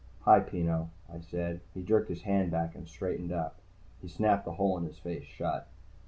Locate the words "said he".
1.19-1.83